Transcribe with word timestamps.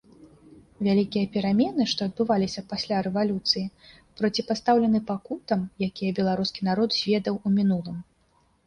Вялікія 0.85 1.25
перамены, 1.35 1.85
што 1.91 2.07
адбываліся 2.09 2.65
пасля 2.73 3.03
рэвалюцыі, 3.09 3.71
проціпастаўлены 4.23 4.99
пакутам, 5.11 5.59
якія 5.91 6.11
беларускі 6.23 6.61
народ 6.71 6.89
зведаў 7.03 7.35
у 7.41 7.59
мінулым. 7.61 7.97